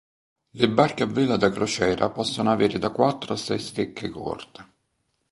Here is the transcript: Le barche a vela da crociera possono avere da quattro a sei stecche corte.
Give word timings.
Le 0.59 0.67
barche 0.77 1.03
a 1.03 1.05
vela 1.05 1.37
da 1.37 1.51
crociera 1.51 2.09
possono 2.09 2.51
avere 2.51 2.79
da 2.79 2.89
quattro 2.89 3.33
a 3.35 3.37
sei 3.37 3.59
stecche 3.59 4.09
corte. 4.09 4.65